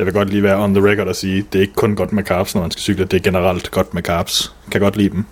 [0.00, 2.12] Jeg vil godt lige være on the record og sige, det er ikke kun godt
[2.12, 3.04] med carbs, når man skal cykle.
[3.04, 4.54] Det er generelt godt med carbs.
[4.70, 5.24] Kan godt lide dem.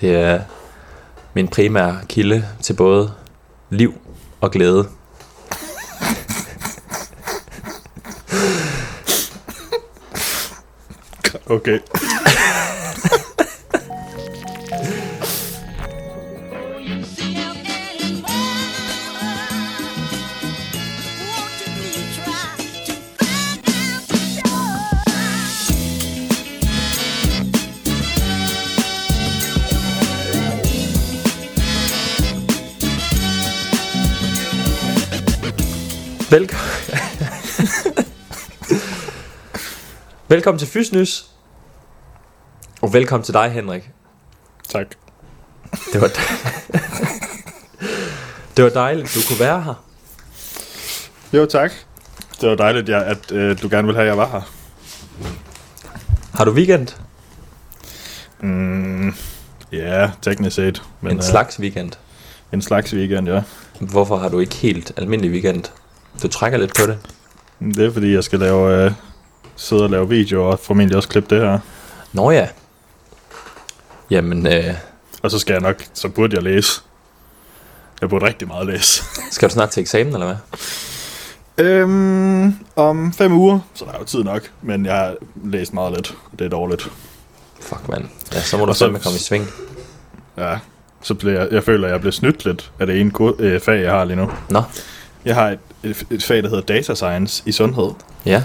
[0.00, 0.40] Det er
[1.34, 3.12] min primære kilde til både
[3.70, 3.94] liv
[4.40, 4.88] og glæde.
[11.46, 11.78] Okay.
[36.34, 36.66] Velkommen.
[40.34, 41.26] velkommen til Fysnys.
[42.82, 43.90] Og velkommen til dig, Henrik.
[44.68, 44.86] Tak.
[45.92, 46.08] Det var,
[48.56, 49.84] det var dejligt, du kunne være her.
[51.32, 51.72] Jo, tak.
[52.40, 54.42] Det var dejligt, ja, at øh, du gerne vil have, at jeg var her.
[56.34, 56.88] Har du weekend?
[58.40, 59.14] Mm,
[59.72, 60.82] ja, teknisk set.
[61.00, 61.92] Men, en slags weekend.
[62.52, 63.42] En slags weekend, ja.
[63.80, 65.64] Hvorfor har du ikke helt almindelig weekend?
[66.22, 66.98] Du trækker lidt på det.
[67.76, 68.92] Det er fordi, jeg skal lave, øh,
[69.56, 71.58] sidde og lave video og formentlig også klippe det her.
[72.12, 72.48] Nå ja.
[74.10, 74.74] Jamen, øh,
[75.22, 76.80] Og så skal jeg nok, så burde jeg læse.
[78.00, 79.02] Jeg burde rigtig meget læse.
[79.32, 80.36] skal du snart til eksamen, eller hvad?
[81.66, 84.50] øhm, om fem uger, så der er jo tid nok.
[84.62, 86.90] Men jeg har læst meget lidt, og det er dårligt.
[87.60, 88.04] Fuck, mand.
[88.32, 89.46] Ja, så må du Og så- fandme komme i sving.
[90.36, 90.58] Ja,
[91.02, 93.60] så bliver jeg, jeg føler, at jeg bliver snydt lidt af det ene ko- øh,
[93.60, 94.30] fag, jeg har lige nu.
[94.50, 94.62] Nå,
[95.24, 97.90] Jeg har et, et, et fag, der hedder Data Science i sundhed.
[98.26, 98.42] ja.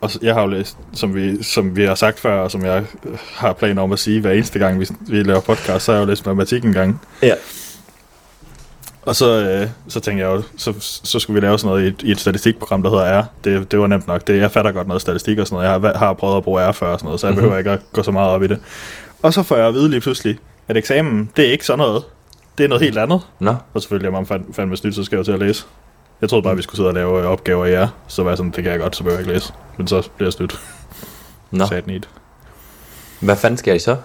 [0.00, 2.84] Og jeg har jo læst, som vi, som vi har sagt før, og som jeg
[3.04, 5.98] øh, har planer om at sige hver eneste gang, vi, vi laver podcast, så har
[5.98, 7.00] jeg jo læst matematik en gang.
[7.22, 7.34] Ja.
[9.02, 11.86] Og så, øh, så tænkte jeg jo, så, så skulle vi lave sådan noget i
[11.88, 13.24] et, i et statistikprogram, der hedder R.
[13.44, 14.26] Det, det var nemt nok.
[14.26, 15.84] Det, jeg fatter godt noget statistik og sådan noget.
[15.84, 17.42] Jeg har, har prøvet at bruge R før og sådan noget, så jeg Mhm.
[17.42, 18.58] behøver ikke at gå så meget op i det.
[19.22, 22.02] Og så får jeg at vide lige pludselig, at eksamen, det er ikke sådan noget.
[22.58, 23.20] Det er noget helt andet.
[23.38, 25.64] Nå, Og selvfølgelig, var fand, fandme snydt, så skal jeg jo til at læse.
[26.24, 27.88] Jeg troede bare, vi skulle sidde og lave øh, opgaver i R.
[28.08, 29.52] Så var jeg sådan, det kan jeg godt, så behøver jeg ikke læse.
[29.76, 30.60] Men så bliver jeg snydt.
[31.50, 31.66] nå.
[31.66, 32.00] Sat need.
[33.20, 33.96] Hvad fanden skal I så?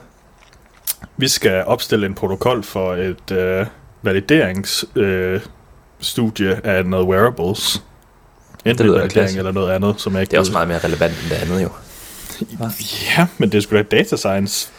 [1.18, 3.66] Vi skal opstille en protokol for et øh,
[4.02, 7.84] validereringsstudie øh, af noget wearables.
[8.66, 10.56] Enten Det validering eller noget andet, som jeg ikke Det er også ved.
[10.56, 11.69] meget mere relevant end det andet, jo.
[13.18, 14.69] Ja, men det er sgu da data science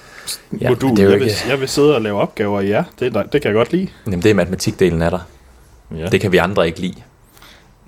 [0.60, 0.90] Ja, modul.
[0.90, 2.84] det er jo jeg, vil, ikke- jeg vil sidde og lave opgaver, ja.
[3.00, 3.88] Det, det kan jeg godt lide.
[4.06, 5.20] Jamen, det er matematikdelen af dig.
[5.96, 6.08] Ja.
[6.08, 6.94] Det kan vi andre ikke lide.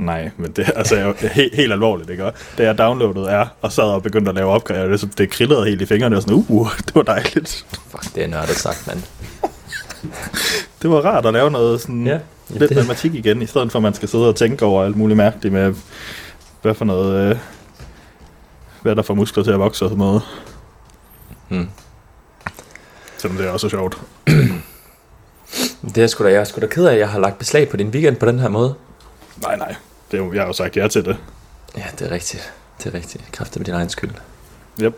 [0.05, 2.25] Nej, men det altså, er jo helt, helt alvorligt, ikke?
[2.25, 5.65] Og Da jeg downloadede er og sad og begyndte at lave opgaver, det, det krillede
[5.65, 7.67] helt i fingrene, og sådan, uh, det var dejligt.
[7.91, 9.03] Fuck, det er nørdet sagt, mand.
[10.83, 12.19] Det var rart at lave noget sådan Ja,
[12.49, 14.97] lidt det- matematik igen, i stedet for at man skal sidde og tænke over alt
[14.97, 15.75] muligt mærkeligt med,
[16.63, 17.37] hvad for noget, øh,
[18.83, 20.23] hvad der får muskler til at vokse og sådan noget.
[21.49, 21.69] Hmm.
[23.19, 23.99] Selvom det er også sjovt.
[25.95, 27.69] Det er sgu da, jeg er sgu da ked af, at jeg har lagt beslag
[27.69, 28.75] på din weekend på den her måde.
[29.43, 29.75] Nej, nej.
[30.13, 31.17] Det er jo, jeg har jo sagt ja til det.
[31.77, 32.53] Ja, det er rigtigt.
[32.79, 33.33] Det er rigtigt.
[33.33, 34.11] Kræfter med din egen skyld.
[34.83, 34.95] Yep.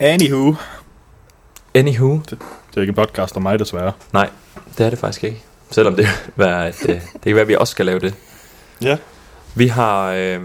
[0.00, 0.54] Anywho.
[1.74, 2.20] Anywho.
[2.30, 2.38] Det
[2.76, 3.92] er ikke en podcast om mig, desværre.
[4.12, 4.30] Nej,
[4.78, 5.42] det er det faktisk ikke.
[5.70, 8.14] Selvom det, være, at, øh, det kan være, at vi også skal lave det.
[8.82, 8.96] Ja.
[9.54, 10.40] Vi har øh,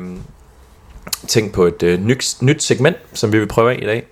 [1.27, 4.05] tænkt på et øh, nyt, nyt segment, som vi vil prøve af i dag.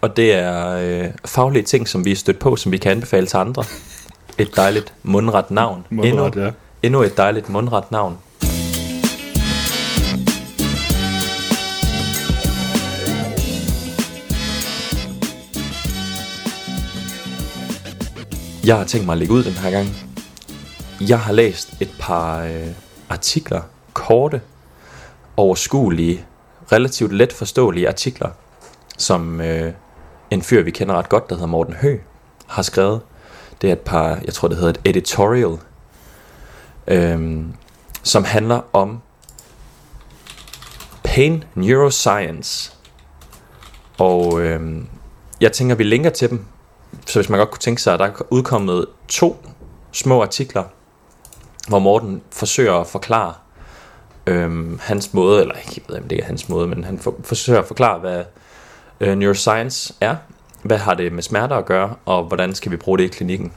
[0.00, 3.26] Og det er øh, faglige ting, som vi er stødt på, som vi kan anbefale
[3.26, 3.64] til andre.
[4.40, 5.86] Et dejligt mundret navn.
[5.90, 6.50] Mundret, endnu, ja.
[6.82, 8.18] endnu et dejligt mundret navn.
[18.66, 19.88] Jeg har tænkt mig at lægge ud den her gang.
[21.08, 22.66] Jeg har læst et par øh,
[23.08, 23.60] artikler,
[23.92, 24.40] korte,
[25.36, 26.24] overskuelige,
[26.72, 28.28] relativt let forståelige artikler,
[28.98, 29.72] som øh,
[30.30, 31.98] en fyr, vi kender ret godt, der hedder Morten Hø,
[32.46, 33.00] har skrevet.
[33.62, 35.58] Det er et par, jeg tror det hedder et editorial,
[36.86, 37.54] øhm,
[38.02, 39.00] som handler om
[41.04, 42.72] pain neuroscience.
[43.98, 44.88] Og øhm,
[45.40, 46.44] jeg tænker, vi linker til dem,
[47.06, 49.46] så hvis man godt kunne tænke sig, at der er udkommet to
[49.92, 50.64] små artikler,
[51.68, 53.34] hvor Morten forsøger at forklare
[54.26, 57.14] øhm, hans måde, eller jeg ved, ikke, om det er hans måde, men han for,
[57.22, 58.24] forsøger at forklare, hvad
[59.00, 60.16] øh, neuroscience er,
[60.62, 63.52] hvad har det med smerter at gøre, og hvordan skal vi bruge det i klinikken.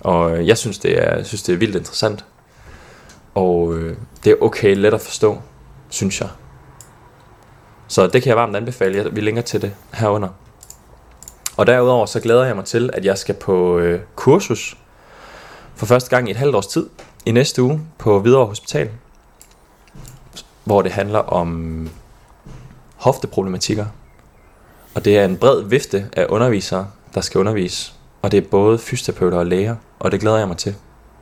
[0.00, 2.24] Og jeg synes, det er, jeg synes, det er vildt interessant.
[3.34, 5.42] Og øh, det er okay let at forstå,
[5.88, 6.28] synes jeg.
[7.88, 8.96] Så det kan jeg varmt anbefale.
[8.98, 10.28] Jeg- Vi linker til det herunder.
[11.56, 14.76] Og derudover så glæder jeg mig til, at jeg skal på øh, kursus
[15.74, 16.88] for første gang i et halvt års tid
[17.26, 18.90] i næste uge på Hvidovre Hospital,
[20.64, 21.90] hvor det handler om
[22.96, 23.86] hofteproblematikker.
[24.94, 27.92] Og det er en bred vifte af undervisere, der skal undervise.
[28.22, 30.74] Og det er både fysioterapeuter og læger, og det glæder jeg mig til.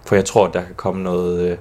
[0.06, 1.50] For jeg tror, der kan komme noget...
[1.50, 1.56] øh,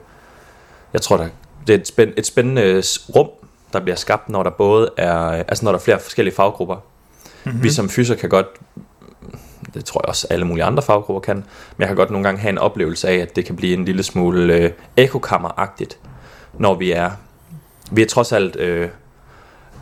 [0.94, 1.28] Jeg tror, der,
[1.68, 3.30] det er et, spænd, et spændende s- rum,
[3.74, 5.18] der bliver skabt, når der både er...
[5.18, 6.76] Altså når der er flere forskellige faggrupper.
[7.46, 7.64] Mm-hmm.
[7.64, 8.48] Vi som fyser kan godt
[9.74, 11.46] det tror jeg også alle mulige andre faggrupper kan, men
[11.80, 14.04] jeg kan godt nogle gange have en oplevelse af, at det kan blive en lille
[14.04, 15.98] smule øh, ekokammeragtigt,
[16.54, 17.12] når vi er,
[17.92, 18.90] vi er trods alt øh,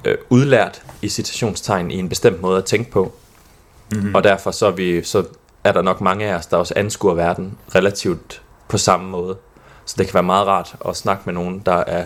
[0.05, 3.13] øh, udlært i citationstegn i en bestemt måde at tænke på,
[3.91, 4.15] mm-hmm.
[4.15, 5.23] og derfor så er, vi, så
[5.63, 9.37] er der nok mange af os, der også anskuer verden relativt på samme måde.
[9.85, 12.05] Så det kan være meget rart at snakke med nogen, der er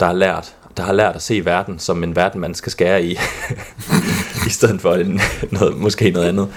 [0.00, 3.04] der har lært, der har lært at se verden som en verden, man skal skære
[3.04, 3.10] i,
[4.48, 5.20] i stedet for en,
[5.50, 6.48] noget, måske noget andet.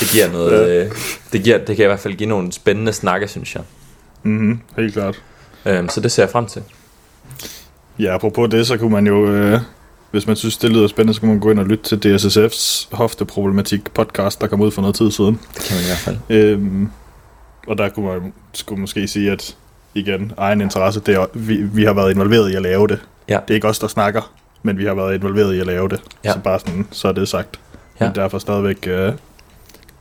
[0.00, 0.92] Det giver noget, øh,
[1.32, 3.62] det, giver, det kan i hvert fald give nogle spændende snakke, synes jeg.
[4.22, 5.22] Mm-hmm, helt klart.
[5.66, 6.62] Øhm, så det ser jeg frem til.
[7.98, 9.60] Ja, apropos det, så kunne man jo, øh,
[10.10, 12.96] hvis man synes, det lyder spændende, så kunne man gå ind og lytte til DSSF's
[12.96, 15.40] hofteproblematik podcast, der kom ud for noget tid siden.
[15.54, 16.16] Det kan man i hvert fald.
[16.28, 16.90] Øhm,
[17.66, 19.56] og der kunne man skulle måske sige, at
[19.94, 23.00] igen, egen interesse, det er, vi, vi har været involveret i at lave det.
[23.28, 23.38] Ja.
[23.48, 24.32] Det er ikke os, der snakker,
[24.62, 26.02] men vi har været involveret i at lave det.
[26.24, 26.32] Ja.
[26.32, 27.60] Så bare sådan, så er det sagt.
[28.00, 28.04] Ja.
[28.04, 29.12] Men derfor stadigvæk, øh,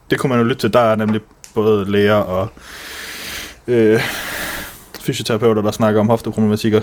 [0.10, 0.74] det kunne man jo lytte til.
[0.74, 1.21] Der er nemlig
[1.53, 2.48] både læger og
[3.68, 4.01] øh,
[5.00, 6.81] fysioterapeuter, der snakker om hofteproblematikker.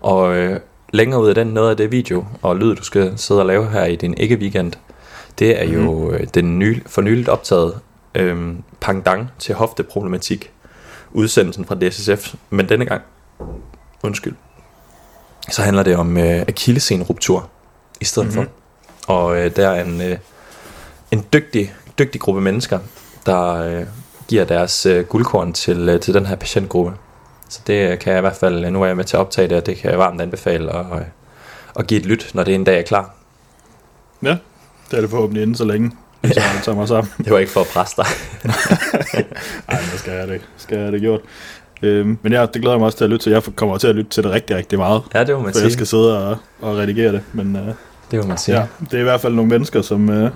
[0.00, 0.60] Og øh,
[0.92, 3.70] længere ud af den, noget af det video og lyd, du skal sidde og lave
[3.70, 4.72] her i din ikke-weekend,
[5.38, 7.80] det er jo øh, den ny, for nyligt optaget
[8.14, 10.52] øh, pangdang til hofteproblematik,
[11.12, 13.02] udsendelsen fra DSSF, men denne gang,
[14.02, 14.34] undskyld,
[15.50, 17.50] så handler det om øh, akillesenruptur
[18.00, 18.40] i stedet mm-hmm.
[18.40, 18.50] Mhm.
[19.06, 19.12] for.
[19.14, 20.18] Og øh, der er en, øh,
[21.10, 22.78] en dygtig, dygtig gruppe mennesker,
[23.26, 23.86] der øh,
[24.28, 26.92] giver deres øh, guldkorn til, øh, til den her patientgruppe.
[27.50, 29.48] Så det øh, kan jeg i hvert fald, nu er jeg med til at optage
[29.48, 31.00] det, og det kan jeg varmt anbefale at, øh,
[31.78, 33.14] at give et lyt, når det en dag er klar.
[34.22, 34.36] Ja,
[34.90, 35.90] det er det forhåbentlig inden så længe.
[36.24, 37.12] Så jeg tager mig sammen.
[37.18, 38.06] Det var ikke for at presse dig.
[39.68, 41.20] Ej, men skal jeg det, skal jeg det gjort.
[41.82, 43.32] Øhm, men ja, det glæder jeg mig også til at lytte til.
[43.32, 45.02] Jeg kommer til at lytte til det rigtig, rigtig meget.
[45.14, 45.72] ja, det må man For jeg sige.
[45.72, 47.22] skal sidde og, og redigere det.
[47.32, 47.62] Men øh,
[48.10, 48.56] Det må man sige.
[48.58, 50.30] ja, det er i hvert fald nogle mennesker, som, øh,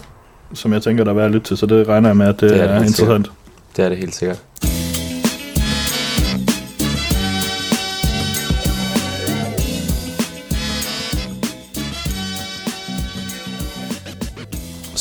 [0.54, 1.56] som jeg tænker, der er værd at lytte til.
[1.56, 3.30] Så det regner jeg med, at det, Det er det er, interessant.
[3.76, 4.42] Det er det helt sikkert.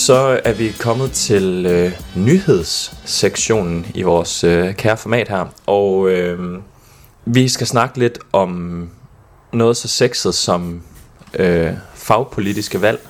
[0.05, 6.59] Så er vi kommet til øh, nyhedssektionen i vores øh, kære format her, og øh,
[7.25, 8.89] vi skal snakke lidt om
[9.53, 10.83] noget så sexet som
[11.33, 13.07] øh, fagpolitiske valg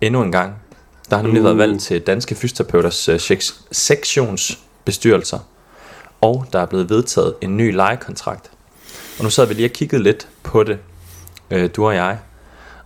[0.00, 0.54] endnu en gang.
[1.10, 1.44] Der har nemlig Uh.
[1.44, 3.40] været valg til Danske Fysioterapeuters øh,
[3.72, 5.38] sektionsbestyrelser,
[6.20, 8.50] og der er blevet vedtaget en ny lejekontrakt.
[9.18, 10.78] Og nu sad vi lige og kiggede lidt på det,
[11.50, 12.18] øh, du og jeg.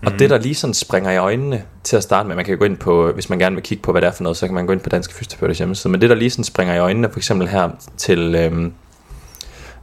[0.05, 0.19] Og Mhm.
[0.19, 2.77] det, der lige sådan springer i øjnene til at starte med, man kan gå ind
[2.77, 4.67] på, hvis man gerne vil kigge på, hvad det er for noget, så kan man
[4.67, 5.91] gå ind på Danske Fysioterapeuters hjemmeside.
[5.91, 8.71] Men det, der lige sådan springer i øjnene, for eksempel her til øh,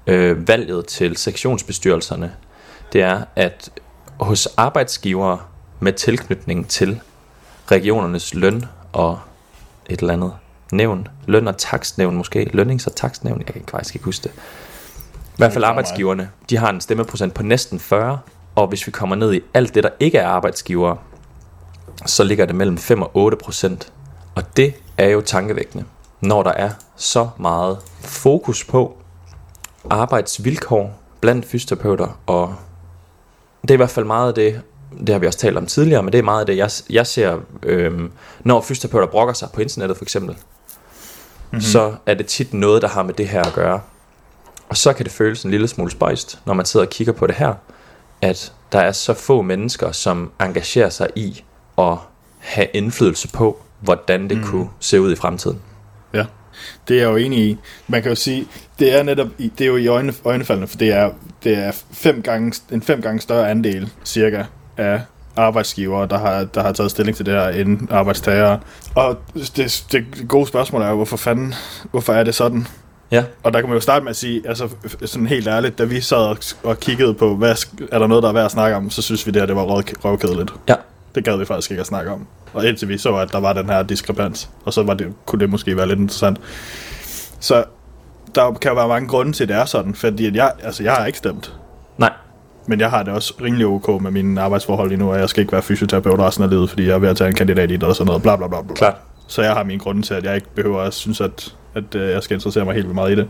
[0.08, 2.32] øh, valget til sektionsbestyrelserne,
[2.94, 3.70] det er, at
[4.20, 5.40] hos arbejdsgivere
[5.80, 7.02] med tilknytning til
[7.72, 9.20] regionernes løn og
[9.90, 10.34] et eller andet
[10.72, 14.32] nævn, løn- og takstnævn måske, lønnings- og takstnævn, jeg kan ikke- faktisk ikke huske det.
[15.28, 18.20] I hvert fald arbejdsgiverne, de har en stemmeprocent på næsten 40,
[18.56, 20.98] og hvis vi kommer ned i alt det, der ikke er arbejdsgivere,
[22.06, 23.94] så ligger det mellem 5 og 8 procent.
[24.36, 25.86] Og det er jo tankevækkende,
[26.22, 28.98] når der er så meget fokus på
[29.90, 32.56] arbejdsvilkår blandt fysioterapeuter, og
[33.62, 34.62] det er i hvert fald meget af det,
[35.00, 37.08] det har vi også talt om tidligere, men det er meget af det, jeg, jeg
[37.08, 38.12] ser, øhm,
[38.44, 41.62] når fysioterapeuter brokker sig på internettet for eksempel, mm-hmm.
[41.62, 43.82] så er det tit noget, der har med det her at gøre.
[44.70, 47.28] Og så kan det føles en lille smule spøjst, når man sidder og kigger på
[47.28, 47.54] det her,
[48.22, 51.44] at der er så få mennesker, som engagerer sig i
[51.78, 51.98] at
[52.40, 54.44] have indflydelse på, hvordan det mm.
[54.44, 55.62] kunne se ud i fremtiden.
[56.14, 56.26] Ja,
[56.88, 57.58] det er jeg jo enig i.
[57.88, 58.48] Man kan jo sige,
[58.80, 61.12] det er netop i, det er jo i øjne, øjnefaldene, for det er,
[61.44, 64.44] det er fem gange, en fem gange større andel, cirka,
[64.78, 65.02] af
[65.36, 68.60] arbejdsgivere, der har, der har taget stilling til det her, end arbejdstagere.
[68.96, 69.18] Og
[69.56, 71.54] det, det gode spørgsmål er jo, hvorfor fanden,
[71.92, 72.68] hvorfor er det sådan?
[73.12, 74.70] Ja, Og der kan man jo starte med at sige, altså
[75.06, 77.56] sådan helt ærligt, da vi sad og, kiggede på, hvad,
[77.92, 79.56] er der noget, der er værd at snakke om, så synes vi det her, det
[79.56, 80.54] var røv, røvkedeligt.
[80.70, 80.76] ja,
[81.16, 82.28] Det gad vi faktisk ikke at snakke om.
[82.54, 85.40] Og indtil vi så, at der var den her diskrepans, og så var det, kunne
[85.40, 86.38] det måske være lidt interessant.
[87.40, 87.64] Så
[88.36, 90.84] der kan jo være mange grunde til, at det er sådan, fordi at jeg, altså,
[90.84, 91.54] jeg har ikke stemt.
[91.98, 92.12] nej,
[92.68, 95.42] Men jeg har det også rimelig ok med mine arbejdsforhold lige nu, og jeg skal
[95.42, 97.74] ikke være fysioterapeut resten af livet, fordi jeg er ved at tage en kandidat i
[97.74, 98.62] det og sådan noget, bla bla bla.
[98.62, 98.76] bla.
[98.76, 98.96] klart.
[99.28, 102.10] Så jeg har mine grunde til, at jeg ikke behøver at synes, at, at øh,
[102.12, 103.28] jeg skal interessere mig helt vildt meget i det.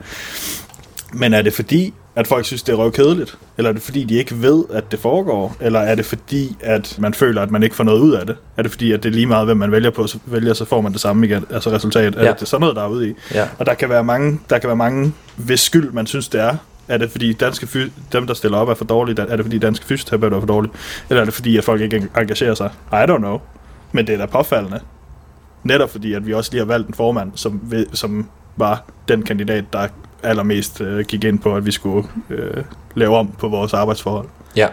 [1.13, 3.37] Men er det fordi, at folk synes, det er røvkedeligt?
[3.57, 5.55] Eller er det fordi, de ikke ved, at det foregår?
[5.59, 8.35] Eller er det fordi, at man føler, at man ikke får noget ud af det?
[8.57, 10.65] Er det fordi, at det er lige meget, hvem man vælger på, så, vælger, så
[10.65, 12.15] får man det samme igen, altså resultat?
[12.15, 12.33] Er Ja.
[12.39, 13.13] det sådan noget, der er ude i?
[13.33, 13.47] Ja.
[13.59, 16.55] Og der kan være mange, der kan være mange hvis skyld, man synes, det er.
[16.87, 19.21] Er det fordi danske fy- dem, der stiller op, er for dårlige?
[19.21, 20.71] Er det fordi danske fysioterapeuter er for dårlige?
[21.09, 22.69] Eller er det fordi, at folk ikke engagerer sig?
[22.91, 23.39] I don't know.
[23.91, 24.79] Men det er da påfaldende.
[25.65, 29.21] Netop fordi, at vi også lige har valgt en formand, som, ved- som var den
[29.23, 29.87] kandidat, der
[30.23, 32.63] allermest øh, gik ind på, at vi skulle øh,
[32.95, 34.27] lave om på vores arbejdsforhold.
[34.55, 34.67] Ja,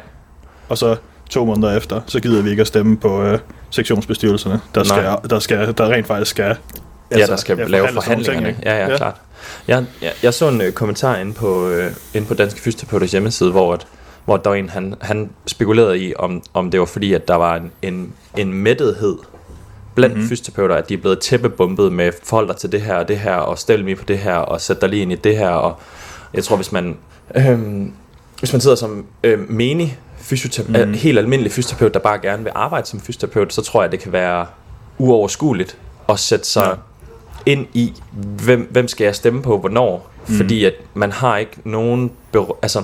[0.69, 0.97] Og så
[1.31, 3.39] to måneder efter, så gider vi ikke at stemme på øh,
[3.71, 5.17] sektionsbestyrelserne, der, Nej.
[5.19, 6.57] skal, der, skal, der rent faktisk skal...
[7.11, 8.57] ja der skal lave sådan nogle ting, forhandlingerne.
[8.63, 9.15] Ja, ja, ja, klart.
[9.69, 13.51] Jeg, jeg, jeg så en øh, kommentar inde på, øh, inde på Danske Fysioterapeuters hjemmeside,
[13.51, 13.87] hvor, at,
[14.25, 17.35] hvor der var en, han, han spekulerede i, om, om det var fordi, at der
[17.35, 19.17] var en, en, en mættethed
[19.95, 20.19] blandt Mhm.
[20.21, 20.29] mm-hmm.
[20.29, 22.13] fysioterapeuter, at de er blevet tæppebumpet med
[22.49, 24.81] dig til det her og det her, og stil mig på det her, og sæt
[24.81, 25.77] dig lige ind i det her, og
[26.35, 26.97] jeg tror, hvis man,
[27.35, 27.93] øhm,
[28.39, 30.89] hvis man sidder som øh, menig fysioterapeut, Mhm.
[30.89, 30.95] mm.
[30.95, 34.13] helt almindelig fysioterapeut, der bare gerne vil arbejde som fysioterapeut, så tror jeg, det kan
[34.13, 34.47] være
[34.99, 35.77] uoverskueligt
[36.09, 36.63] at sætte sig
[37.47, 37.53] Ja.
[37.53, 37.93] ind i,
[38.45, 40.35] hvem, hvem skal jeg stemme på, hvornår, mm.
[40.35, 42.13] fordi at man har ikke nogen,
[42.63, 42.83] altså,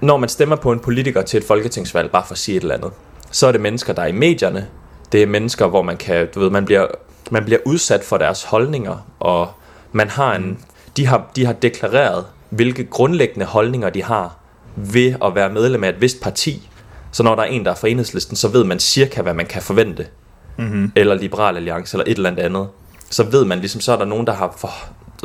[0.00, 2.74] når man stemmer på en politiker til et folketingsvalg, bare for at sige et eller
[2.74, 2.90] andet,
[3.30, 4.66] så er det mennesker, der er i medierne,
[5.12, 6.86] det er mennesker, hvor man kan, du ved, man bliver,
[7.30, 9.48] man bliver udsat for deres holdninger, og
[9.92, 10.58] man har en,
[10.96, 14.36] de, har, de har deklareret, hvilke grundlæggende holdninger de har
[14.76, 16.68] ved at være medlem af et vist parti.
[17.12, 19.46] Så når der er en, der er fra enhedslisten, så ved man cirka, hvad man
[19.46, 20.06] kan forvente.
[20.56, 20.92] Mm-hmm.
[20.96, 22.68] Eller Liberal Alliance, eller et eller andet andet.
[23.10, 24.70] Så ved man ligesom, så er der nogen, der har for,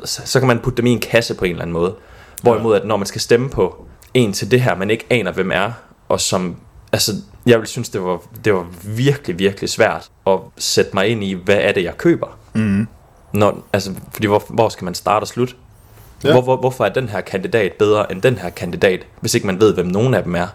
[0.06, 1.96] så, så kan man putte dem i en kasse på en eller anden måde.
[2.42, 5.52] Hvorimod, at når man skal stemme på en til det her, man ikke aner, hvem
[5.52, 5.72] er,
[6.10, 6.56] og som,
[6.94, 7.12] altså,
[7.46, 11.34] jeg vil synes, det var, det var virkelig, virkelig svært at sætte mig ind i,
[11.34, 12.38] hvad er det, jeg køber?
[12.54, 12.88] Mm-hmm.
[13.34, 15.54] Når, altså, fordi hvor, hvor skal man starte og slutte?
[16.24, 16.32] Ja.
[16.32, 19.60] Hvor, hvor, hvorfor er den her kandidat bedre end den her kandidat, hvis ikke man
[19.60, 20.48] ved, hvem nogen af dem er?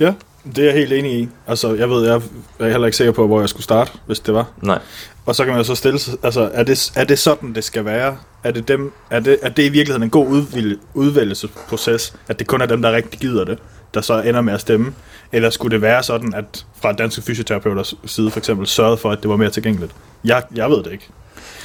[0.00, 0.12] Ja,
[0.44, 1.28] det er jeg helt enig i.
[1.46, 2.22] Altså, jeg ved, jeg
[2.60, 4.46] er heller ikke sikker på, hvor jeg skulle starte, hvis det var.
[4.62, 4.78] Nej.
[5.26, 7.64] Og så kan man jo så stille sig, altså, er det, er det sådan, det
[7.64, 8.16] skal være?
[8.44, 10.46] Er det, dem, er det, er det i virkeligheden en god
[10.94, 13.58] udvælgelsesproces, at det kun er dem, der rigtig gider det,
[13.96, 14.94] der så ender med at stemme?
[15.32, 19.18] Eller skulle det være sådan, at fra danske fysioterapeuters side for eksempel sørgede for, at
[19.22, 19.92] det var mere tilgængeligt?
[20.24, 21.08] Jeg, jeg ved det ikke.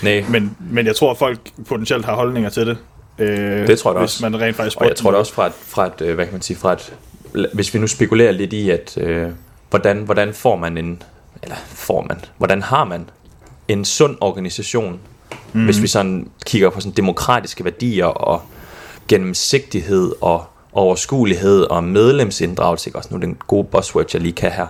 [0.04, 0.26] Nej.
[0.30, 2.78] Men, men jeg tror, at folk potentielt har holdninger til det.
[3.20, 4.30] Øh, Det tror jeg hvis også.
[4.30, 5.20] man rent faktisk Og jeg tror dem.
[5.20, 6.94] også fra et, fra et øh, hvad kan man sige, fra et,
[7.54, 9.30] hvis vi nu spekulerer lidt i, at øh,
[9.70, 11.04] hvordan, hvordan får man en,
[11.44, 13.10] eller får man, hvordan har man
[13.68, 15.00] en sund organisation,
[15.54, 15.66] mm.
[15.66, 18.42] hvis vi sådan kigger på sådan demokratiske værdier og
[19.08, 22.98] gennemsigtighed og overskuelighed og medlemsinddragelse, ikke?
[23.00, 24.68] også nu er det en god buzzword, jeg lige kan her.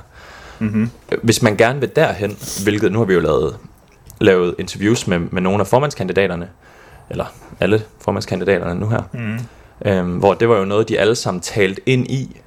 [0.59, 0.89] Mhm.
[1.23, 3.57] Hvis man gerne vil derhen, hvilket nu har vi jo lavet,
[4.21, 6.49] lavet interviews med, med nogle af formandskandidaterne,
[7.09, 7.25] eller
[7.59, 9.39] alle formandskandidaterne nu her, Mhm.
[9.85, 12.41] øhm, hvor det var jo noget, de alle sammen talte ind i,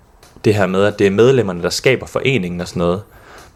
[0.45, 3.03] det her med, at det er medlemmerne, der skaber foreningen og sådan noget.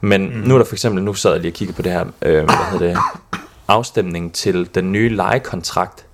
[0.00, 0.48] Men mm.
[0.48, 2.44] nu er der for eksempel, nu sad jeg lige og kiggede på det her, øh,
[2.44, 2.96] hvad hedder det,
[3.68, 6.06] afstemning til den nye lejekontrakt.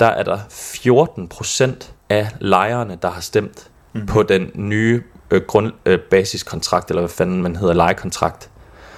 [0.00, 4.06] Der er der 14 procent af lejerne, der har stemt mm.
[4.06, 8.50] på den nye øh, grund, øh, basiskontrakt, eller hvad fanden man hedder, lejekontrakt.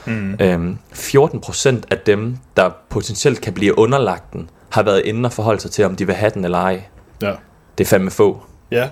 [0.07, 0.37] Mm.
[0.41, 5.33] Øhm, 14 procent af dem, der potentielt kan blive underlagt den, har været inde og
[5.33, 6.83] forholde sig til, om de vil have den eller ej.
[7.23, 7.33] Ja.
[7.79, 8.43] Det er fandme få.
[8.71, 8.89] ja.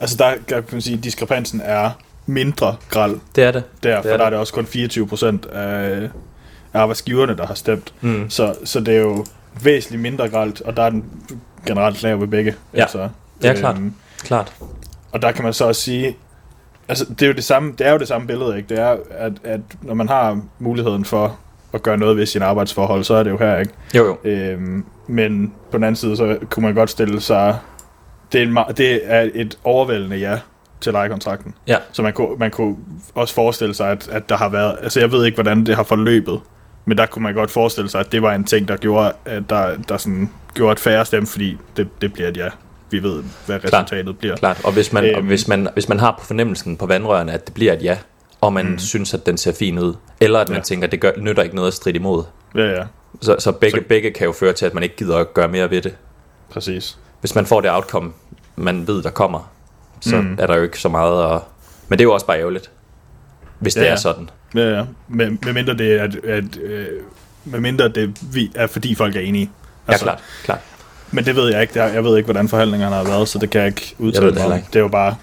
[0.00, 1.90] Altså, der kan man sige, at diskrepansen er
[2.26, 3.62] mindre gral Det er det.
[3.82, 4.32] der, Det for er der er det.
[4.32, 6.08] det også kun 24 procent af
[6.74, 7.94] af arbejdsgiverne, der har stemt.
[8.00, 8.30] Mm.
[8.30, 9.24] Så, så det er jo
[9.62, 11.04] væsentligt mindre gralt, og der er den
[11.66, 12.54] generelt lav ved begge.
[12.74, 12.80] Ja.
[12.82, 13.08] Altså,
[13.42, 13.76] Ja, klart.
[14.18, 14.52] Klart.
[15.12, 16.16] Og der kan man så også sige,
[16.88, 18.68] altså det er jo det samme, det er jo det samme billede, ikke?
[18.68, 21.38] Det er, at, at når man har muligheden for
[21.72, 23.72] at gøre noget ved sin arbejdsforhold, så er det jo her, ikke?
[23.94, 24.30] Jo, jo.
[24.30, 27.58] Øhm, men på den anden side, så kunne man godt stille sig,
[28.32, 30.38] det er, en, det er et overvældende ja
[30.80, 31.54] til lejekontrakten.
[31.66, 31.76] Ja.
[31.92, 32.76] Så man kunne, man kunne
[33.14, 35.82] også forestille sig, at, at der har været, altså jeg ved ikke, hvordan det har
[35.82, 36.40] forløbet,
[36.84, 39.42] men der kunne man godt forestille sig, at det var en ting, der gjorde, at
[39.50, 42.48] der, der sådan gjorde et færre stemme, fordi det, det bliver et ja.
[42.90, 44.36] Vi ved, hvad resultatet bliver.
[44.36, 44.60] Klart.
[44.64, 45.14] Og hvis man, øhm.
[45.16, 47.98] og hvis, man, hvis man har på fornemmelsen på vandrørene, at det bliver et ja,
[48.40, 48.78] og man mm.
[48.78, 50.62] synes, at den ser fin ud, eller at man Ja.
[50.62, 52.24] tænker, at det gør, nytter ikke noget at stride imod,
[52.54, 52.82] Ja, ja,
[53.20, 55.48] så, så, begge, Så- begge kan jo føre til, at man ikke gider at gøre
[55.48, 55.94] mere ved det.
[56.50, 56.98] præcis.
[57.20, 58.12] Hvis man får det outcome,
[58.56, 59.52] man ved, der kommer,
[60.00, 60.36] så Mm.
[60.40, 61.40] er der jo ikke så meget at...
[61.88, 62.70] Men det er jo også bare ærgerligt,
[63.58, 63.96] hvis det Ja, er ja.
[63.96, 64.30] sådan.
[64.54, 64.84] Ja, ja.
[65.08, 66.86] Men, med mindre det er, at, at øh,
[67.44, 68.14] med mindre det
[68.54, 69.50] er, fordi folk er enige.
[69.88, 70.22] Ja, klart.
[70.44, 70.58] klart.
[71.10, 71.80] Men det ved jeg ikke.
[71.80, 74.44] Er, jeg ved ikke, hvordan forhandlingerne har været, så det kan jeg ikke udtale mig
[74.44, 74.52] om.
[74.52, 75.16] Det er jo bare,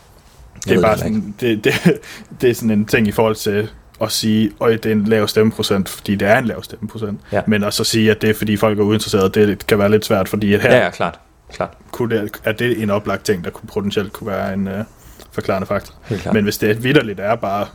[0.64, 1.74] det Jeg er bare sådan, det, det,
[2.42, 3.70] det er sådan en ting i forhold til
[4.02, 7.22] at sige, at det er en lav stemmeprocent, fordi det er en lav stemmeprocent.
[7.32, 7.42] Ja.
[7.48, 10.30] Men at sige, at det er fordi folk er uinteresserede, det kan være lidt svært,
[10.30, 11.20] fordi at her, Ja, ja, klart.
[11.54, 11.70] klart.
[11.92, 14.84] kunne det, er det en oplagt ting, der kunne potentielt kunne være en øh,
[15.32, 15.94] forklarende faktor.
[16.34, 17.66] Men hvis det vidderligt er bare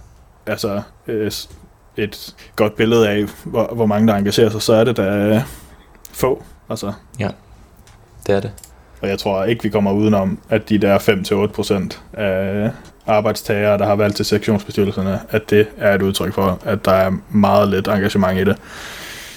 [0.46, 1.30] altså, øh,
[1.96, 5.40] et godt billede af, hvor, hvor mange der engagerer sig, så er det da øh,
[6.12, 6.44] få.
[6.70, 6.92] Altså,
[8.28, 8.50] det er det.
[9.00, 10.98] og jeg tror ikke, vi kommer udenom, at de der
[12.14, 12.70] 5-8% af
[13.06, 17.12] arbejdstagere, der har valgt til sektionsbestyrelserne, at det er et udtryk for, at der er
[17.30, 18.56] meget lidt engagement i det.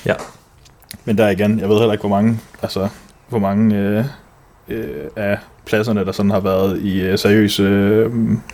[0.06, 0.14] Ja.
[1.06, 2.88] Men der igen, jeg ved heller ikke, hvor mange, altså,
[3.30, 4.06] hvor mange øh,
[4.68, 8.12] øh, af pladserne, der sådan har været i øh, seriøse øh,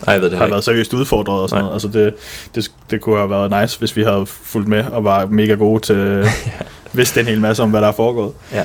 [0.08, 1.70] jeg ved det har her været seriøst udfordret og sådan Nej.
[1.70, 1.76] noget.
[1.76, 2.16] Altså det,
[2.56, 5.80] det, det kunne have været nice, hvis vi havde fulgt med og var mega gode
[5.80, 6.26] til
[6.94, 8.34] vidste en hel masse om, hvad der er foregået.
[8.54, 8.64] Ja.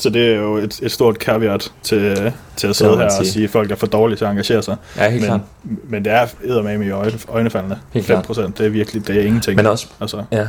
[0.00, 3.32] Så det er jo et, et stort caveat til, til at sidde her og sige.
[3.32, 4.76] sige, at folk er for dårlige til at engagere sig.
[4.96, 5.40] Ja, helt men, klart.
[5.88, 7.78] men det er eddermame i øjne, øjnefaldende.
[7.92, 9.56] Helt 5 procent, det er virkelig, det er ingenting.
[9.56, 10.46] Men også, altså, ja.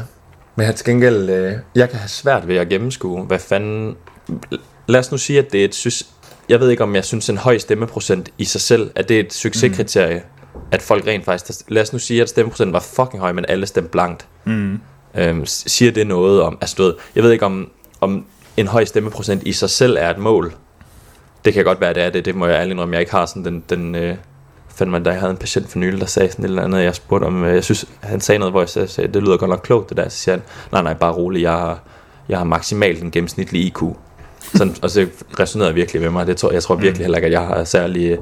[0.55, 3.95] Men jeg til gengæld, øh, jeg kan have svært ved at gennemskue, hvad fanden...
[4.87, 5.75] Lad os nu sige, at det er et...
[5.75, 6.07] Synes,
[6.49, 9.19] jeg ved ikke, om jeg synes, en høj stemmeprocent i sig selv, at det er
[9.19, 10.15] et succeskriterie,
[10.53, 10.59] mm.
[10.71, 11.59] at folk rent faktisk...
[11.67, 14.25] Lad os nu sige, at stemmeprocenten var fucking høj, men alle stemte blankt.
[14.45, 14.79] mm,
[15.15, 16.57] Øhm, siger det noget om...
[16.61, 17.69] Altså, du ved, jeg ved ikke, om,
[18.01, 18.25] om
[18.57, 20.53] en høj stemmeprocent i sig selv er et mål.
[21.45, 22.25] Det kan godt være, det er det.
[22.25, 22.93] Det må jeg ærligt indrømme.
[22.93, 23.63] Jeg ikke har sådan den...
[23.69, 24.15] den øh,
[24.75, 26.83] fandt man, da jeg havde en patient for nylig, der sagde sådan et eller andet,
[26.83, 29.49] jeg spurgte om, øh, jeg synes, han sagde noget, hvor jeg sagde, det lyder godt
[29.49, 31.79] nok klogt, det der, så siger han, nej, nej, bare rolig, jeg har,
[32.29, 33.79] jeg har maksimalt en gennemsnitlig IQ.
[34.55, 35.07] Sådan, og så
[35.39, 38.17] resonerede virkelig med mig, det tror, jeg tror virkelig heller ikke, at jeg har særlig,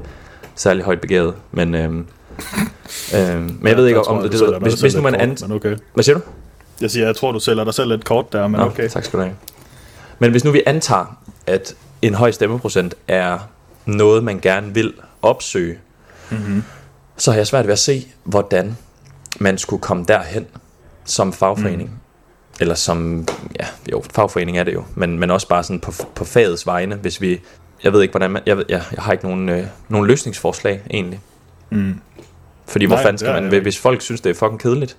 [0.54, 2.06] særlig højt begæret, men, øhm,
[3.16, 5.52] øhm, men jeg ved ikke, der om, jeg, det, det, hvis, hvis nu man andet,
[5.52, 5.76] okay.
[5.94, 6.22] hvad siger du?
[6.80, 8.88] Jeg siger, jeg tror, du sælger dig selv lidt kort der, men Nå, okay.
[8.88, 9.36] Tak skal du have.
[10.20, 13.38] Men hvis nu vi antager, at en høj stemmeprocent er
[13.86, 15.78] noget, man gerne vil opsøge,
[16.32, 16.62] Mm-hmm.
[17.16, 18.76] så har jeg svært ved at se, hvordan
[19.40, 20.46] man skulle komme derhen
[21.04, 21.90] som fagforening.
[21.90, 21.96] Mm.
[22.60, 23.28] Eller som,
[23.60, 26.94] ja, jo, fagforening er det jo, men, men også bare sådan på, på fagets vegne,
[26.94, 27.40] hvis vi,
[27.84, 30.80] jeg ved ikke, hvordan man, jeg, ved, jeg, jeg har ikke nogen, øh, nogen løsningsforslag
[30.90, 31.20] egentlig.
[31.70, 32.00] Mm.
[32.66, 34.96] Fordi hvor Nej, fanden det skal man, hvis folk synes, det er fucking kedeligt,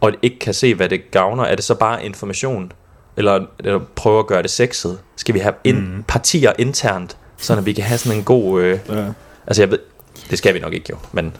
[0.00, 2.72] og ikke kan se, hvad det gavner, er det så bare information,
[3.20, 4.98] eller, eller prøve at gøre det sexet?
[5.16, 6.02] Skal vi have ind, Mm.
[6.08, 9.04] partier internt, så vi kan have sådan en god, øh, Ja.
[9.46, 9.78] altså jeg ved,
[10.30, 11.36] det skal vi nok ikke jo, men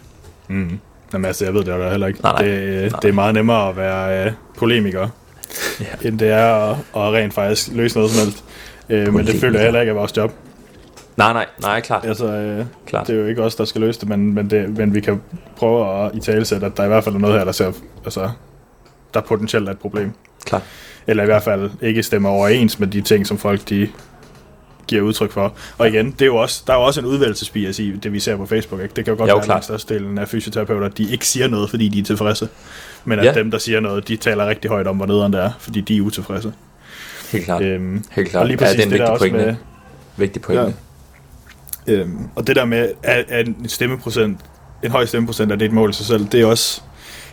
[0.47, 0.79] Mm.
[1.13, 2.21] Jamen altså, jeg ved det jo heller ikke.
[2.21, 2.41] Nej, nej.
[2.51, 2.99] Det, Nej.
[2.99, 5.07] det er meget nemmere at være øh, polemiker,
[5.79, 5.85] Ja.
[6.07, 8.43] end det er at, at rent faktisk løse noget som helst.
[8.89, 10.31] Øh, men det føler jeg heller ikke er vores job.
[11.17, 13.07] nej, nej, nej, klart, Altså, øh, klart.
[13.07, 15.21] det er jo ikke os, der skal løse det, men, men, det, men vi kan
[15.55, 17.71] prøve at i talesætte, at der i hvert fald er noget her, der ser,
[18.05, 18.29] altså,
[19.13, 20.11] der potentielt er et problem.
[20.45, 20.61] Klart.
[21.07, 23.89] Eller i hvert fald ikke stemmer overens med de ting, som folk de
[24.87, 25.53] giver udtryk for.
[25.77, 28.19] Og igen, det er jo også, der er jo også en udvælgelsesbias i det, vi
[28.19, 28.81] ser på Facebook.
[28.81, 28.93] Ikke?
[28.95, 29.57] Det kan jo godt Jo, være, klart.
[29.57, 32.47] at størstedelen af fysioterapeuter, de ikke siger noget, fordi de er tilfredse.
[33.05, 33.33] Men at Ja.
[33.33, 35.97] dem, der siger noget, de taler rigtig højt om, hvor nederen det er, fordi de
[35.97, 36.53] er utilfredse.
[37.31, 38.41] Helt klart, Øhm, helt klart.
[38.41, 39.45] og lige præcis ja, det er en det vigtig også pointe.
[39.45, 39.55] med,
[40.17, 40.73] Vigtig pointe.
[41.87, 44.39] Øhm, og det der med, at, at en stemmeprocent,
[44.83, 46.81] en høj stemmeprocent, er det et mål i sig selv, det er også,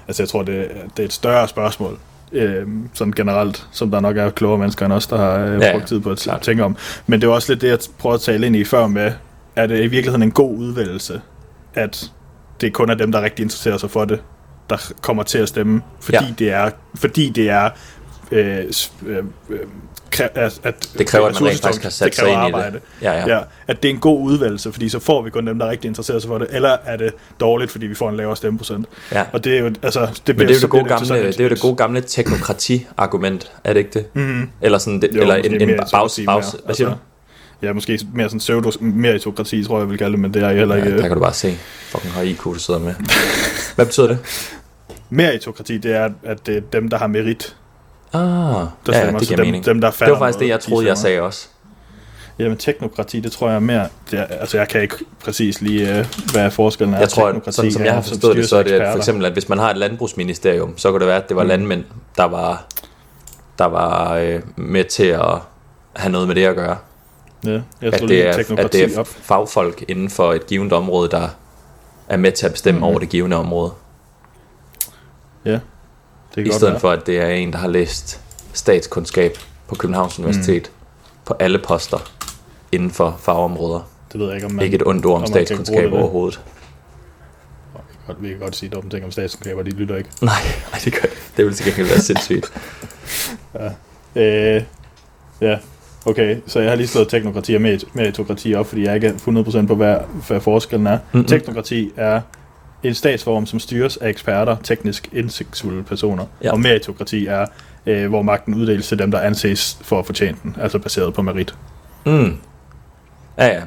[0.08, 1.98] altså jeg tror, det, det er et større spørgsmål,
[2.32, 5.72] øhm, sådan generelt, som der nok er klogere mennesker end os, der har øh, ja,
[5.72, 6.40] brugt tid på at klart.
[6.42, 6.76] tænke om.
[7.06, 9.12] Men det er også lidt det, jeg prøver at tale ind i før med,
[9.56, 11.20] er det i virkeligheden en god udvælgelse,
[11.74, 12.10] at
[12.60, 14.22] det kun er dem, der rigtig interesserer sig for det,
[14.70, 16.34] der kommer til at stemme, fordi Ja.
[16.38, 17.70] det er, fordi det er
[18.30, 18.58] øh,
[19.06, 19.16] øh,
[19.50, 19.58] øh,
[20.14, 22.32] kræ- at, at Det kræver, er at man rent faktisk har sat Det sig ind
[22.32, 22.72] i arbejde.
[22.72, 22.80] det.
[23.02, 23.26] Ja, ja.
[23.36, 25.88] Ja, at det er en god udvalgelse, fordi så får vi kun dem, der rigtig
[25.88, 28.86] interesserer sig for det, eller er det dårligt, fordi vi får en lavere stemmeprocent.
[29.12, 29.24] ja.
[29.32, 31.28] Og det er jo, altså, det bliver, Men det er jo det gode sådan gamle,
[31.28, 34.06] et- det er det gode gamle teknokrati-argument, er det ikke det?
[34.14, 34.50] Mhm.
[34.62, 36.92] Eller sådan, det, Jo, eller en, en bags, bags, hvad siger du?
[36.92, 36.94] Altså,
[37.62, 40.52] Ja, måske mere sådan pseudo, meritokrati, tror jeg, jeg vil kalde det, men det er
[40.52, 40.96] heller Ja, ikke...
[40.96, 42.94] der kan du bare se, fucking høj IQ, du sidder med.
[43.74, 44.18] Hvad betyder det?
[45.10, 47.56] meritokrati, det er, at det er dem, der har merit,
[48.12, 48.20] Ah,
[48.86, 49.64] der ja, det så giver dem, mening.
[49.64, 51.48] dem, der Det var faktisk det, jeg de troede, jeg sagde også.
[52.38, 53.88] Jamen, teknokrati, det tror jeg er mere...
[54.10, 54.94] Det er, altså, jeg kan ikke
[55.24, 56.98] præcis lige, uh, hvad forskellen er.
[56.98, 59.24] Jeg tror, at sådan som jeg har forstået det, så er det at for eksempel,
[59.24, 61.48] at hvis man har et landbrugsministerium, så kunne det være, at det var Mm.
[61.48, 61.84] landmænd,
[62.16, 62.64] der var,
[63.58, 65.24] der var øh, med til at
[65.96, 66.76] have noget med det at gøre.
[67.44, 67.50] Ja,
[67.82, 71.28] jeg At det, er, at det er fagfolk inden for et givet område, der
[72.08, 72.84] er med til at bestemme Mhm.
[72.84, 73.72] over det givende område.
[76.38, 76.80] Det kan I stedet være.
[76.80, 78.20] for, at det er en, der har læst
[78.52, 80.70] statskundskab på Københavns Universitet
[81.24, 81.98] på alle poster
[82.72, 83.88] inden for fagområder.
[84.12, 85.90] Det ved jeg ikke, om Man, ikke et ondt ord om om kan statskundskab bruge
[85.90, 85.92] det.
[85.98, 86.40] overhovedet.
[88.06, 90.10] Godt, vi kan godt sige dumme ting om statskundskaber, de lytter ikke.
[90.22, 90.34] Nej,
[90.72, 91.18] nej, det gør det.
[91.36, 92.52] Det vil til gengæld være sindssygt.
[94.16, 94.62] Øh,
[95.40, 95.58] ja,
[96.06, 96.36] okay.
[96.46, 99.12] Så jeg har lige slået teknokrati og merit- meritokrati op, fordi jeg ikke er
[99.62, 99.96] 100% på, hvad,
[100.28, 100.98] hvad forskellen er.
[101.12, 101.24] Mhm.
[101.24, 102.20] Teknokrati er
[102.82, 106.26] en statsform, som styres af eksperter, teknisk indsigtsfulde personer.
[106.42, 106.52] Ja.
[106.52, 107.46] Og meritokrati er,
[107.86, 111.22] øh, hvor magten uddeles til dem, der anses for at fortjene den, altså baseret på
[111.22, 111.54] merit.
[112.06, 112.36] Mm.
[113.38, 113.62] Ja, ja.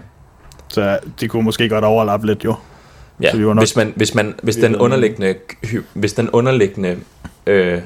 [0.67, 2.56] Så det kunne måske godt overlappe lidt, jo.
[3.21, 3.32] ja.
[3.32, 5.36] Så vi var nok- Hvis, man, hvis, man, hvis vi den underliggende,
[5.93, 6.97] hvis den underliggende,
[7.45, 7.82] øh,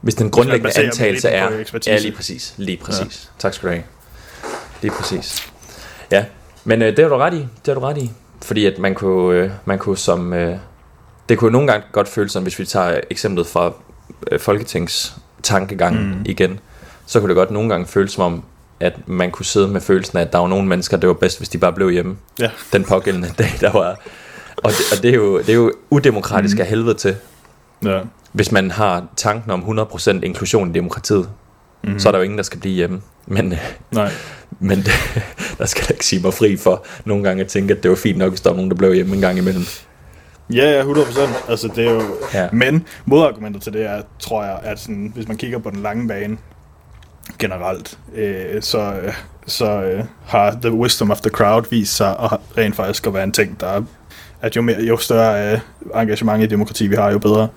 [0.00, 1.50] hvis den grundlæggende dem antagelse er,
[1.86, 3.30] ja, lige præcis, lige præcis.
[3.34, 3.38] Ja.
[3.38, 3.84] Tak skal du have.
[4.82, 5.52] Lige præcis.
[6.10, 6.24] Ja,
[6.64, 8.10] men øh, det har du ret i, det har du ret i.
[8.42, 10.56] Fordi at man kunne, øh, man kunne som, øh,
[11.28, 13.72] det kunne nogle gange godt føles som, hvis vi tager eksemplet fra
[14.32, 16.22] øh, Folketings tankegangen mm.
[16.24, 16.60] igen,
[17.06, 18.42] så kunne det godt nogle gange føles som om,
[18.80, 21.38] at man kunne sidde med følelsen af, at der var nogle mennesker, det var bedst,
[21.38, 22.50] hvis de bare blev hjemme Ja.
[22.72, 24.00] den pågældende dag, der var.
[24.56, 26.60] Og det, og det, er, jo, det er jo udemokratisk mm.
[26.60, 27.16] af helvede til,
[27.84, 28.00] Ja.
[28.32, 31.28] hvis man har tanken om 100% inklusion i demokratiet.
[31.86, 31.98] Mm.
[31.98, 33.00] så er der jo ingen, der skal blive hjemme.
[33.26, 33.58] Men, øh,
[33.90, 34.10] Nej.
[34.60, 34.92] men det,
[35.58, 37.96] der skal jeg ikke sige mig fri for nogle gange at tænke, at det var
[37.96, 39.64] fint nok, hvis der var nogen, der blev hjemme en gang imellem.
[40.52, 41.50] Ja, ja, 100%.
[41.50, 42.02] Altså, det er jo...
[42.34, 42.48] Ja.
[42.52, 46.08] Men modargumentet til det er, tror jeg, at sådan, hvis man kigger på den lange
[46.08, 46.36] bane
[47.38, 49.14] generelt, øh, så, øh,
[49.46, 53.24] så øh, har the wisdom of the crowd vist sig at rent faktisk at være
[53.24, 53.82] en ting, der er,
[54.40, 55.60] at jo, mere, jo større øh,
[55.94, 57.48] engagement i demokrati vi har, jo bedre.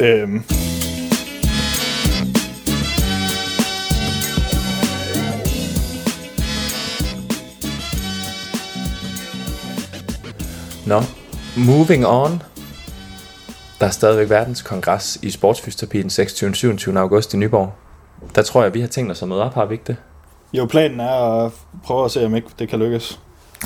[0.00, 0.42] Øhm,
[10.86, 11.02] Nå,
[11.56, 12.42] moving on.
[13.80, 16.50] Der er stadigvæk verdens kongres i sportsfysioterapi den 26.
[16.50, 16.98] og 27.
[16.98, 17.72] august i Nyborg.
[18.34, 19.96] Der tror jeg, vi har tænkt os at møde op, har vi ikke det?
[20.52, 21.52] jo, planen er at
[21.84, 23.20] prøve at se, om ikke det kan lykkes.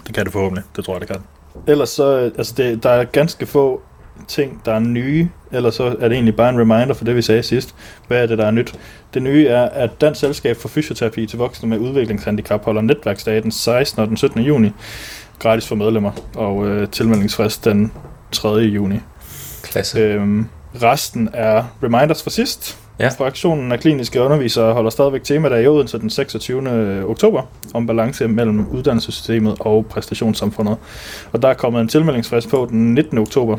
[0.07, 0.65] Det kan det forhåbentlig.
[0.77, 1.23] Det tror jeg, det kan.
[1.67, 3.83] Ellers så, altså det, der er ganske få
[4.29, 7.23] ting, der er nye, ellers så er det egentlig bare en reminder for det, vi
[7.23, 7.75] sagde sidst.
[8.09, 8.75] Hvad er det, der er nyt?
[9.15, 13.53] Det nye er, at Dansk Selskab for Fysioterapi til voksne med udviklingshandicap holder netværksdag den
[13.53, 14.03] 16.
[14.03, 14.41] og den 17.
[14.41, 14.71] juni.
[15.41, 17.93] Gratis for medlemmer, og øh, tilmeldingsfrist den
[18.33, 18.49] 3.
[18.49, 18.97] juni.
[19.63, 19.99] Klasse.
[19.99, 20.47] Øhm,
[20.83, 22.79] resten er reminders fra sidst.
[22.99, 23.09] Ja.
[23.09, 27.05] Fraktionen af kliniske undervisere holder stadigvæk temadag i Odense den 26.
[27.09, 27.43] oktober
[27.75, 30.77] om balance mellem uddannelsessystemet og præstationssamfundet.
[31.33, 33.19] Og der er kommet en tilmeldingsfrist på den 19.
[33.19, 33.59] oktober.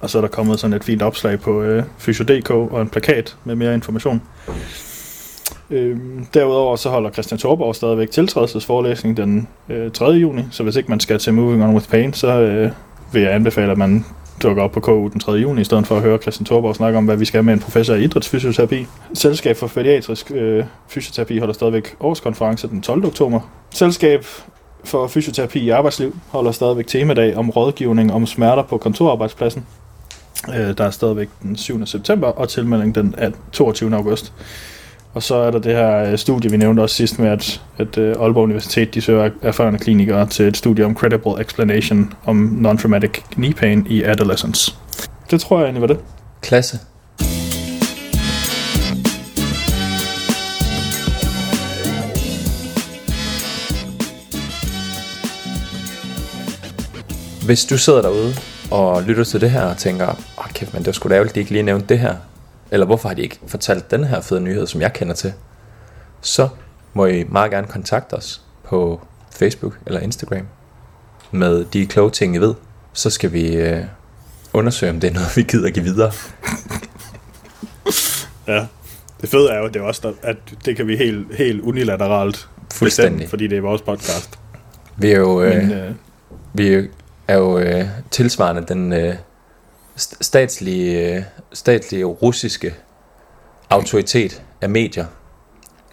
[0.00, 3.36] Og så er der kommet sådan et fint opslag på øh, Physio.dk og en plakat
[3.44, 4.22] med mere information.
[5.70, 10.04] Øhm, derudover så holder Christian Torborg stadigvæk tiltrædelsesforelæsning den øh, 3.
[10.04, 12.70] juni, så hvis ikke man skal til Moving On With Pain, så øh,
[13.12, 14.04] vil jeg anbefale, at man
[14.42, 15.32] dukker op på KU den 3.
[15.32, 17.60] juni, i stedet for at høre Christian Thorborg snakke om, hvad vi skal med en
[17.60, 18.86] professor i idrætsfysioterapi.
[19.14, 23.06] Selskab for pædiatrisk øh, fysioterapi holder stadigvæk årskonference den 12.
[23.06, 23.40] oktober.
[23.70, 24.24] Selskab
[24.84, 29.66] for fysioterapi i arbejdsliv holder stadigvæk temadag om rådgivning om smerter på kontorarbejdspladsen.
[30.48, 31.86] Øh, der er stadigvæk den 7.
[31.86, 33.14] september, og tilmelding den
[33.52, 33.94] 22.
[33.94, 34.32] august.
[35.18, 37.98] Og så er der det her øh, studie, vi nævnte også sidst med, at, at
[37.98, 43.22] øh, Aalborg Universitet de søger erfarne klinikere til et studie om credible explanation om non-traumatic
[43.30, 44.74] knee pain i adolescence.
[45.30, 45.98] Det tror jeg egentlig var det.
[46.42, 46.78] Klasse.
[57.46, 58.32] Hvis du sidder derude
[58.70, 61.14] og lytter til det her og tænker, åh oh, kæft, men det var sgu da
[61.14, 62.14] ærgerligt, de ikke lige nævnte det her.
[62.70, 65.32] Eller hvorfor har de ikke fortalt den her fede nyhed, som jeg kender til?
[66.20, 66.48] Så
[66.94, 69.00] må I meget gerne kontakte os på
[69.30, 70.46] Facebook eller Instagram
[71.30, 72.54] med de kloge ting, I ved.
[72.92, 73.84] Så skal vi øh,
[74.52, 76.12] undersøge, om det er noget, vi gider give videre.
[78.48, 78.66] Ja.
[79.20, 83.12] Det fede er jo, det er også, at det kan vi helt, helt unilateralt Fuldstændig.
[83.12, 84.38] bestemme, fordi det er vores podcast.
[84.96, 85.94] Vi er jo, øh, Men, øh,
[86.54, 86.88] vi
[87.28, 89.14] er jo øh, tilsvarende den øh,
[90.20, 92.74] statslige, statslige russiske
[93.70, 95.06] autoritet af medier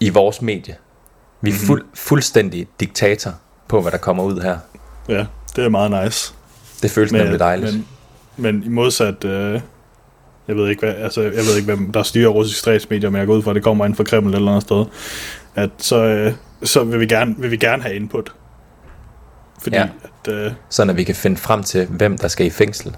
[0.00, 0.76] i vores medie.
[1.40, 1.60] Vi er Mhm.
[1.66, 3.30] fuld, fuldstændig diktator
[3.68, 4.58] på, hvad der kommer ud her.
[5.08, 6.34] ja, det er meget nice.
[6.82, 7.72] Det føles men, nemlig dejligt.
[7.72, 7.86] Men,
[8.36, 9.60] Men, men i modsat, øh,
[10.48, 13.26] jeg ved ikke, hvad, altså, jeg ved ikke, hvem der styrer russiske statsmedier, men jeg
[13.26, 14.84] går ud fra, at det kommer ind fra Kreml eller andet sted,
[15.54, 18.32] at så, øh, så vil, vi gerne, vil vi gerne have input.
[19.62, 19.88] Fordi Ja.
[20.26, 22.96] at, øh, sådan at vi kan finde frem til, hvem der skal i fængsel.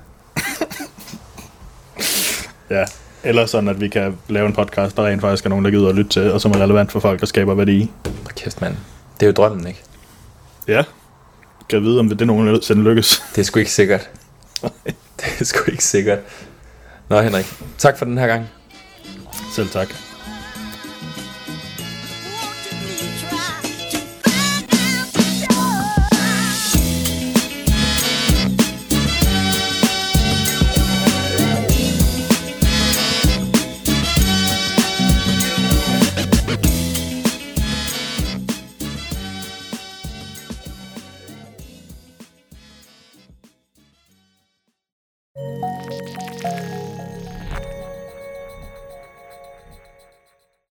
[2.70, 2.84] Ja,
[3.22, 5.88] eller sådan, at vi kan lave en podcast, der rent faktisk er nogen, der gider
[5.88, 7.90] at lytte til, og som er relevant for folk, der skaber værdi.
[8.04, 8.76] Hold kæft, mand.
[9.20, 9.82] Det er jo drømmen, ikke?
[10.68, 10.84] Ja,
[11.68, 13.22] kan jeg vide, om det, det nogensinde lykkes.
[13.34, 14.10] Det er sgu ikke sikkert.
[15.16, 16.18] det er sgu ikke sikkert.
[17.08, 17.54] Nå, Henrik.
[17.78, 18.46] Tak for den her gang.
[19.54, 20.07] Selv tak.